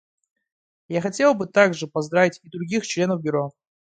[0.87, 3.51] Я хотела бы также поздравить и других членов Бюро.